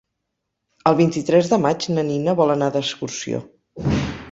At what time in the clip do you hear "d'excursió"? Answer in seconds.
2.79-3.45